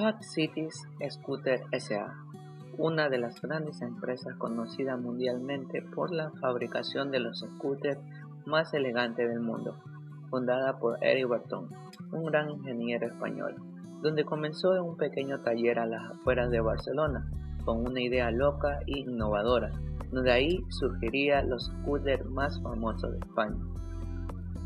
Fact 0.00 0.22
Cities 0.22 0.88
Scooter 1.10 1.60
SA, 1.78 2.14
una 2.78 3.10
de 3.10 3.18
las 3.18 3.38
grandes 3.42 3.82
empresas 3.82 4.34
conocidas 4.36 4.98
mundialmente 4.98 5.82
por 5.82 6.10
la 6.10 6.30
fabricación 6.40 7.10
de 7.10 7.20
los 7.20 7.40
scooters 7.40 8.00
más 8.46 8.72
elegantes 8.72 9.28
del 9.28 9.40
mundo, 9.40 9.76
fundada 10.30 10.78
por 10.78 11.04
Eric 11.04 11.28
Berton, 11.28 11.68
un 12.12 12.24
gran 12.24 12.48
ingeniero 12.48 13.08
español, 13.08 13.56
donde 14.00 14.24
comenzó 14.24 14.74
en 14.74 14.84
un 14.84 14.96
pequeño 14.96 15.40
taller 15.40 15.78
a 15.78 15.84
las 15.84 16.12
afueras 16.12 16.50
de 16.50 16.60
Barcelona, 16.60 17.30
con 17.66 17.86
una 17.86 18.00
idea 18.00 18.30
loca 18.30 18.78
e 18.86 19.00
innovadora, 19.00 19.70
donde 20.10 20.32
ahí 20.32 20.64
surgirían 20.70 21.50
los 21.50 21.66
scooters 21.66 22.24
más 22.24 22.58
famosos 22.62 23.12
de 23.12 23.18
España. 23.18 23.58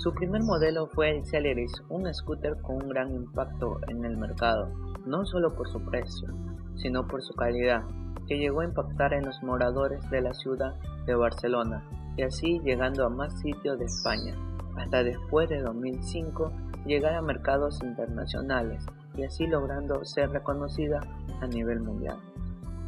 Su 0.00 0.14
primer 0.14 0.42
modelo 0.42 0.86
fue 0.86 1.10
el 1.10 1.26
Celeris, 1.26 1.82
un 1.90 2.10
scooter 2.14 2.56
con 2.62 2.76
un 2.76 2.88
gran 2.88 3.14
impacto 3.14 3.80
en 3.86 4.02
el 4.06 4.16
mercado, 4.16 4.70
no 5.04 5.26
solo 5.26 5.54
por 5.54 5.68
su 5.68 5.78
precio, 5.84 6.34
sino 6.74 7.06
por 7.06 7.20
su 7.20 7.34
calidad, 7.34 7.82
que 8.26 8.38
llegó 8.38 8.60
a 8.60 8.64
impactar 8.64 9.12
en 9.12 9.26
los 9.26 9.42
moradores 9.42 10.00
de 10.08 10.22
la 10.22 10.32
ciudad 10.32 10.74
de 11.04 11.14
Barcelona 11.14 11.84
y 12.16 12.22
así 12.22 12.60
llegando 12.60 13.04
a 13.04 13.10
más 13.10 13.38
sitios 13.40 13.78
de 13.78 13.84
España, 13.84 14.34
hasta 14.78 15.04
después 15.04 15.50
de 15.50 15.60
2005 15.60 16.50
llegar 16.86 17.12
a 17.12 17.20
mercados 17.20 17.78
internacionales 17.82 18.82
y 19.18 19.24
así 19.24 19.46
logrando 19.48 20.02
ser 20.06 20.30
reconocida 20.30 21.00
a 21.42 21.46
nivel 21.46 21.80
mundial. 21.80 22.16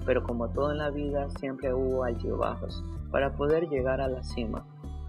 Pero 0.06 0.22
como 0.22 0.48
todo 0.48 0.72
en 0.72 0.78
la 0.78 0.88
vida 0.88 1.28
siempre 1.38 1.74
hubo 1.74 2.04
altibajos 2.04 2.82
para 3.10 3.34
poder 3.34 3.68
llegar 3.68 4.00
a 4.00 4.08
la 4.08 4.22
cima 4.22 4.64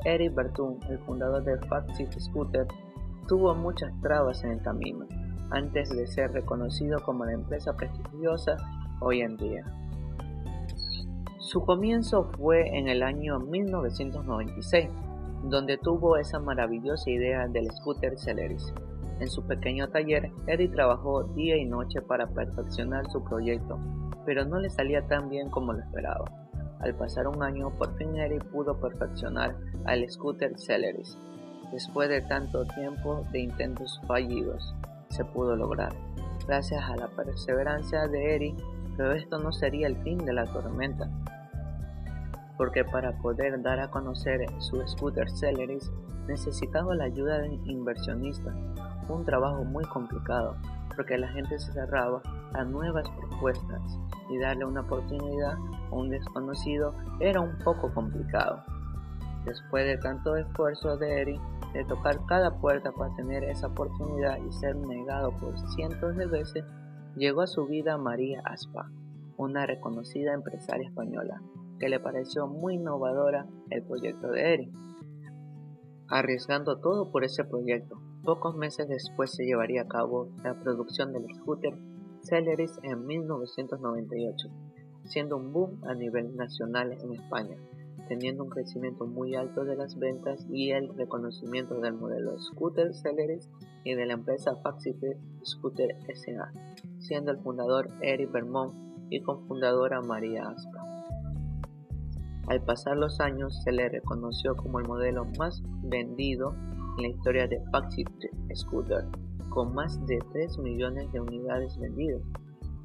Eric 0.05 0.35
Bertun, 0.35 0.79
el 0.89 0.99
fundador 0.99 1.43
de 1.43 1.57
City 1.95 2.19
Scooter, 2.19 2.67
tuvo 3.27 3.55
muchas 3.55 3.91
trabas 4.01 4.43
en 4.43 4.51
el 4.51 4.61
camino 4.61 5.05
antes 5.51 5.89
de 5.89 6.07
ser 6.07 6.31
reconocido 6.31 6.99
como 7.03 7.25
la 7.25 7.33
empresa 7.33 7.73
prestigiosa 7.73 8.57
hoy 8.99 9.21
en 9.21 9.37
día. 9.37 9.63
Su 11.39 11.61
comienzo 11.61 12.31
fue 12.37 12.77
en 12.77 12.87
el 12.87 13.03
año 13.03 13.39
1996, 13.39 14.89
donde 15.43 15.77
tuvo 15.77 16.17
esa 16.17 16.39
maravillosa 16.39 17.09
idea 17.09 17.47
del 17.47 17.69
scooter 17.71 18.17
Celeris. 18.17 18.73
En 19.19 19.29
su 19.29 19.45
pequeño 19.45 19.87
taller, 19.89 20.31
Eric 20.47 20.73
trabajó 20.73 21.23
día 21.35 21.55
y 21.55 21.65
noche 21.65 22.01
para 22.01 22.27
perfeccionar 22.27 23.09
su 23.09 23.23
proyecto, 23.23 23.77
pero 24.25 24.43
no 24.45 24.59
le 24.59 24.69
salía 24.69 25.05
tan 25.07 25.29
bien 25.29 25.49
como 25.49 25.73
lo 25.73 25.79
esperaba. 25.79 26.42
Al 26.83 26.93
pasar 26.95 27.27
un 27.27 27.41
año, 27.41 27.69
por 27.69 27.95
fin 27.95 28.17
Eric 28.17 28.43
pudo 28.45 28.77
perfeccionar 28.77 29.55
al 29.85 30.09
scooter 30.09 30.59
Celeris. 30.59 31.17
Después 31.71 32.09
de 32.09 32.21
tanto 32.21 32.65
tiempo 32.65 33.25
de 33.31 33.39
intentos 33.39 34.01
fallidos, 34.05 34.75
se 35.09 35.23
pudo 35.23 35.55
lograr, 35.55 35.93
gracias 36.45 36.83
a 36.83 36.97
la 36.97 37.07
perseverancia 37.07 38.07
de 38.07 38.35
Eric, 38.35 38.55
pero 38.97 39.13
esto 39.13 39.39
no 39.39 39.53
sería 39.53 39.87
el 39.87 39.95
fin 40.03 40.17
de 40.17 40.33
la 40.33 40.45
tormenta, 40.45 41.09
porque 42.57 42.83
para 42.83 43.17
poder 43.19 43.61
dar 43.61 43.79
a 43.79 43.89
conocer 43.89 44.45
su 44.59 44.85
scooter 44.85 45.29
Celeris 45.31 45.89
necesitaba 46.27 46.95
la 46.95 47.05
ayuda 47.05 47.39
de 47.39 47.59
inversionistas, 47.65 48.55
un 49.07 49.23
trabajo 49.23 49.63
muy 49.63 49.85
complicado, 49.85 50.57
porque 50.95 51.17
la 51.17 51.27
gente 51.29 51.59
se 51.59 51.71
cerraba 51.73 52.21
a 52.53 52.63
nuevas 52.63 53.09
propuestas 53.09 53.99
y 54.29 54.37
darle 54.39 54.65
una 54.65 54.81
oportunidad 54.81 55.53
a 55.53 55.95
un 55.95 56.09
desconocido 56.09 56.93
era 57.19 57.41
un 57.41 57.57
poco 57.59 57.93
complicado. 57.93 58.63
Después 59.45 59.85
de 59.85 59.97
tanto 59.97 60.35
esfuerzo 60.37 60.97
de 60.97 61.21
Eric 61.21 61.41
de 61.73 61.83
tocar 61.85 62.23
cada 62.27 62.59
puerta 62.59 62.91
para 62.91 63.13
tener 63.15 63.43
esa 63.43 63.67
oportunidad 63.67 64.37
y 64.37 64.51
ser 64.51 64.75
negado 64.75 65.31
por 65.37 65.57
cientos 65.71 66.15
de 66.15 66.27
veces, 66.27 66.63
llegó 67.15 67.41
a 67.41 67.47
su 67.47 67.65
vida 67.65 67.97
María 67.97 68.41
Aspa, 68.45 68.89
una 69.37 69.65
reconocida 69.65 70.33
empresaria 70.33 70.87
española, 70.87 71.41
que 71.79 71.89
le 71.89 71.99
pareció 71.99 72.47
muy 72.47 72.75
innovadora 72.75 73.47
el 73.71 73.83
proyecto 73.83 74.27
de 74.29 74.53
Eric. 74.53 74.71
Arriesgando 76.07 76.79
todo 76.79 77.11
por 77.11 77.23
ese 77.23 77.43
proyecto, 77.43 77.99
pocos 78.23 78.55
meses 78.55 78.87
después 78.87 79.31
se 79.31 79.45
llevaría 79.45 79.81
a 79.81 79.87
cabo 79.87 80.29
la 80.43 80.57
producción 80.59 81.11
del 81.11 81.25
scooter 81.35 81.77
Celeris 82.21 82.79
en 82.83 83.05
1998, 83.05 84.47
siendo 85.03 85.37
un 85.37 85.51
boom 85.51 85.81
a 85.85 85.93
nivel 85.93 86.35
nacional 86.35 86.93
en 86.93 87.13
España, 87.13 87.57
teniendo 88.07 88.43
un 88.43 88.49
crecimiento 88.49 89.05
muy 89.05 89.35
alto 89.35 89.65
de 89.65 89.75
las 89.75 89.99
ventas 89.99 90.45
y 90.49 90.71
el 90.71 90.95
reconocimiento 90.95 91.79
del 91.81 91.93
modelo 91.93 92.39
Scooter 92.39 92.93
Celeris 92.93 93.49
y 93.83 93.95
de 93.95 94.05
la 94.05 94.13
empresa 94.13 94.55
Faxite 94.63 95.17
Scooter 95.43 95.97
SA, 96.13 96.53
siendo 96.99 97.31
el 97.31 97.39
fundador 97.39 97.89
Eric 98.01 98.31
Vermont 98.31 98.73
y 99.09 99.21
cofundadora 99.21 100.01
María 100.01 100.47
Aspa. 100.47 100.79
Al 102.47 102.61
pasar 102.63 102.97
los 102.97 103.19
años 103.19 103.61
se 103.63 103.71
le 103.71 103.89
reconoció 103.89 104.55
como 104.55 104.79
el 104.79 104.87
modelo 104.87 105.25
más 105.37 105.61
vendido 105.83 106.55
en 106.97 107.03
la 107.03 107.09
historia 107.09 107.47
de 107.47 107.61
Faxite 107.71 108.29
Scooter 108.55 109.05
con 109.49 109.73
más 109.73 110.03
de 110.07 110.19
3 110.31 110.57
millones 110.59 111.11
de 111.11 111.19
unidades 111.19 111.77
vendidas. 111.77 112.21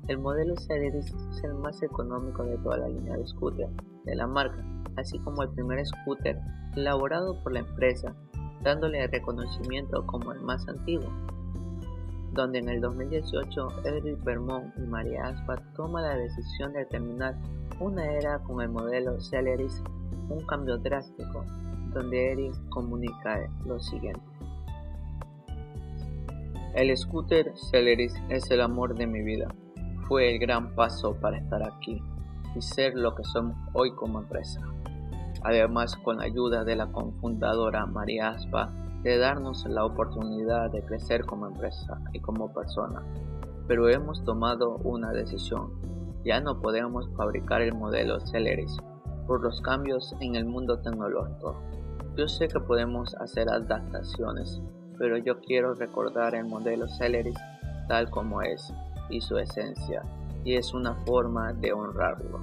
El 0.06 0.19
modelo 0.19 0.54
Celeris 0.56 1.14
es 1.30 1.44
el 1.44 1.54
más 1.54 1.82
económico 1.82 2.44
de 2.44 2.58
toda 2.58 2.78
la 2.78 2.88
línea 2.88 3.16
de 3.16 3.26
scooter 3.26 3.69
de 4.04 4.14
la 4.14 4.26
marca, 4.26 4.64
así 4.96 5.19
como 5.20 5.42
el 5.42 5.50
primer 5.50 5.84
scooter 5.86 6.38
elaborado 6.76 7.42
por 7.42 7.52
la 7.52 7.60
empresa, 7.60 8.14
dándole 8.62 9.06
reconocimiento 9.06 10.04
como 10.06 10.32
el 10.32 10.40
más 10.40 10.66
antiguo. 10.69 11.10
Donde 12.32 12.58
en 12.58 12.69
el 12.69 12.80
2018 12.80 13.69
Edric 13.84 14.22
Vermont 14.22 14.72
y 14.76 14.82
María 14.82 15.25
Aspa 15.25 15.56
toman 15.75 16.04
la 16.04 16.16
decisión 16.16 16.72
de 16.75 16.84
terminar 16.86 17.36
una 17.80 18.04
era 18.12 18.38
con 18.40 18.60
el 18.60 18.69
modelo 18.69 19.19
Celeris, 19.20 19.82
un 20.28 20.44
cambio 20.46 20.78
drástico, 20.78 21.44
Eric 22.00 22.54
comunica 22.69 23.48
lo 23.66 23.81
siguiente. 23.81 24.22
El 26.75 26.97
scooter 26.97 27.53
Celeris 27.70 28.14
es 28.28 28.50
el 28.50 28.60
amor 28.60 28.94
de 28.94 29.06
mi 29.06 29.22
vida. 29.22 29.48
Fue 30.06 30.32
el 30.32 30.38
gran 30.38 30.75
paso 30.75 31.14
para 31.20 31.38
estar 31.38 31.62
aquí 31.62 32.03
y 32.54 32.62
ser 32.62 32.94
lo 32.94 33.14
que 33.14 33.25
somos 33.25 33.56
hoy 33.72 33.92
como 33.94 34.20
empresa. 34.20 34.60
Además, 35.42 35.97
con 35.97 36.19
la 36.19 36.25
ayuda 36.25 36.64
de 36.64 36.76
la 36.76 36.91
confundadora 36.92 37.87
María 37.87 38.31
Aspa, 38.31 38.72
de 39.03 39.19
darnos 39.19 39.64
la 39.66 39.84
oportunidad 39.84 40.70
de 40.70 40.82
crecer 40.82 41.25
como 41.25 41.47
empresa 41.47 42.00
y 42.12 42.20
como 42.20 42.53
persona. 42.53 43.03
Pero 43.66 43.88
hemos 43.88 44.25
tomado 44.25 44.76
una 44.78 45.12
decisión. 45.12 45.70
Ya 46.25 46.41
no 46.41 46.60
podemos 46.60 47.08
fabricar 47.16 47.62
el 47.62 47.75
modelo 47.75 48.20
Celeris 48.20 48.76
por 49.26 49.42
los 49.42 49.60
cambios 49.60 50.14
en 50.20 50.37
el 50.37 50.47
mundo 50.47 50.81
tecnológico. 50.81 51.60
Yo 52.18 52.28
sé 52.28 52.48
que 52.48 52.60
podemos 52.60 53.14
hacer 53.14 53.48
adaptaciones 53.48 54.60
pero 54.98 55.16
yo 55.16 55.40
quiero 55.40 55.74
recordar 55.74 56.34
el 56.34 56.44
modelo 56.44 56.88
Celeris 56.88 57.38
tal 57.86 58.10
como 58.10 58.42
es 58.42 58.74
y 59.08 59.20
su 59.20 59.38
esencia, 59.38 60.02
y 60.44 60.56
es 60.56 60.74
una 60.74 60.94
forma 61.06 61.54
de 61.54 61.72
honrarlo, 61.72 62.40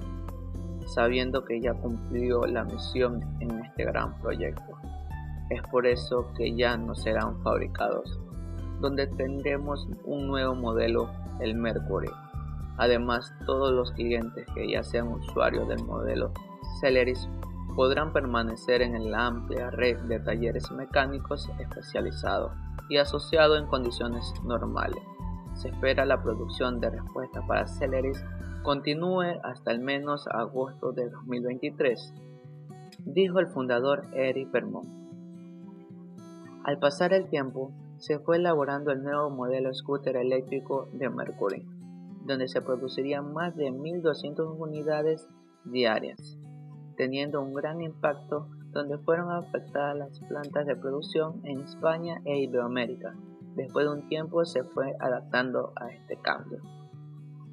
sabiendo 0.88 1.44
que 1.44 1.62
ya 1.62 1.74
cumplió 1.74 2.46
la 2.48 2.64
misión 2.64 3.22
en 3.40 3.60
este 3.60 3.84
gran 3.84 4.18
proyecto. 4.20 4.80
Es 5.52 5.62
por 5.70 5.86
eso 5.86 6.26
que 6.36 6.56
ya 6.56 6.76
no 6.78 6.96
serán 6.96 7.40
fabricados, 7.44 8.20
donde 8.82 9.06
tendremos 9.06 9.88
un 10.06 10.28
nuevo 10.28 10.56
modelo, 10.56 11.12
el 11.40 11.54
Mercury. 11.54 12.10
Además, 12.78 13.32
todos 13.46 13.72
los 13.74 13.92
clientes 13.92 14.48
que 14.56 14.72
ya 14.72 14.82
sean 14.82 15.10
usuarios 15.10 15.68
del 15.68 15.84
modelo 15.84 16.32
Celeris 16.82 17.30
podrán 17.76 18.14
permanecer 18.14 18.82
en 18.82 19.12
la 19.12 19.28
amplia 19.28 19.70
red 19.70 19.98
de 20.04 20.20
talleres 20.20 20.72
mecánicos 20.72 21.50
especializados 21.60 22.54
y 22.88 22.98
asociados 22.98 23.60
en 23.60 23.68
condiciones 23.68 24.34
normales. 24.46 25.04
Se 25.56 25.70
espera 25.70 26.06
la 26.06 26.22
producción 26.24 26.80
de 26.80 26.90
respuesta 26.90 27.46
para 27.46 27.68
Celeris 27.68 28.24
continúe 28.64 29.40
hasta 29.44 29.72
al 29.72 29.80
menos 29.80 30.26
agosto 30.28 30.92
de 30.94 31.10
2023, 31.10 32.14
dijo 33.06 33.40
el 33.40 33.48
fundador 33.48 34.06
Eric 34.14 34.52
Vermont. 34.52 34.90
Al 36.64 36.80
pasar 36.80 37.14
el 37.14 37.30
tiempo, 37.30 37.72
se 37.98 38.20
fue 38.20 38.38
elaborando 38.38 38.92
el 38.92 39.04
nuevo 39.04 39.30
modelo 39.30 39.74
scooter 39.74 40.16
eléctrico 40.16 40.88
de 40.94 41.10
Mercury, 41.10 41.68
donde 42.26 42.48
se 42.48 42.62
producirían 42.62 43.34
más 43.34 43.56
de 43.56 43.66
1.200 43.66 44.56
unidades 44.58 45.28
diarias 45.66 46.40
teniendo 46.96 47.42
un 47.42 47.54
gran 47.54 47.82
impacto 47.82 48.48
donde 48.72 48.98
fueron 48.98 49.32
afectadas 49.32 49.98
las 49.98 50.20
plantas 50.22 50.66
de 50.66 50.76
producción 50.76 51.42
en 51.46 51.62
España 51.62 52.22
e 52.26 52.40
Iberoamérica. 52.40 53.16
Después 53.56 53.86
de 53.86 53.94
un 53.94 54.10
tiempo 54.10 54.44
se 54.44 54.64
fue 54.64 54.94
adaptando 55.00 55.72
a 55.78 55.90
este 55.90 56.18
cambio. 56.18 56.60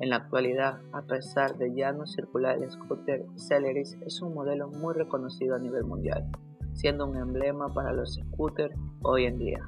En 0.01 0.11
la 0.11 0.17
actualidad, 0.17 0.81
a 0.93 1.03
pesar 1.03 1.57
de 1.59 1.73
ya 1.77 1.93
no 1.93 2.07
circular 2.07 2.61
el 2.61 2.69
scooter 2.73 3.25
Celeris, 3.37 3.97
es 4.05 4.21
un 4.21 4.35
modelo 4.35 4.69
muy 4.69 4.95
reconocido 4.95 5.55
a 5.55 5.61
nivel 5.61 5.85
mundial, 5.85 6.29
siendo 6.73 7.07
un 7.07 7.17
emblema 7.17 7.73
para 7.73 7.93
los 7.93 8.15
scooters 8.15 8.75
hoy 9.03 9.27
en 9.27 9.39
día, 9.39 9.61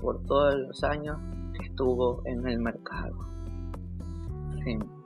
por 0.00 0.22
todos 0.22 0.54
los 0.54 0.82
años 0.82 1.18
que 1.52 1.66
estuvo 1.66 2.22
en 2.24 2.48
el 2.48 2.58
mercado. 2.58 3.18
Fin. 4.64 5.01